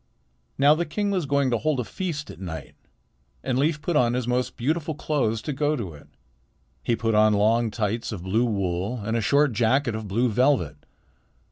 [0.57, 2.73] Now the king was going to hold a feast at night,
[3.43, 6.07] and Leif put on his most beautiful clothes to go to it.
[6.81, 10.77] He put on long tights of blue wool and a short jacket of blue velvet.